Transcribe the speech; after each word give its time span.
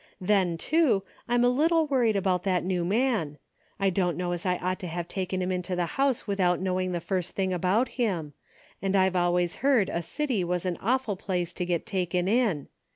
Then 0.19 0.57
too, 0.57 1.03
I'm 1.27 1.43
a 1.43 1.47
little 1.49 1.85
worried 1.85 2.15
about 2.15 2.41
that 2.41 2.63
new 2.63 2.83
man. 2.83 3.37
I 3.79 3.91
don't 3.91 4.17
know 4.17 4.31
as 4.31 4.47
I 4.47 4.57
ought 4.57 4.79
to 4.79 4.87
have 4.87 5.07
taken 5.07 5.43
him 5.43 5.51
into 5.51 5.75
the 5.75 5.85
house 5.85 6.25
without 6.25 6.59
knowing 6.59 6.91
the 6.91 6.99
first 6.99 7.35
thing 7.35 7.53
about 7.53 7.87
him, 7.87 8.33
and 8.81 8.95
I've 8.95 9.15
always 9.15 9.57
heard 9.57 9.89
a 9.89 10.01
city 10.01 10.43
Avas 10.43 10.65
an 10.65 10.79
awful 10.81 11.17
place 11.17 11.53
to 11.53 11.67
get 11.67 11.85
taken 11.85 12.27
in. 12.27 12.67